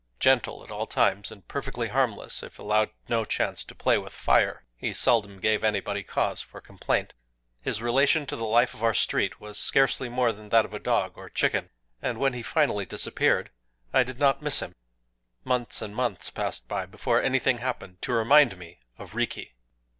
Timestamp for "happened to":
17.59-18.11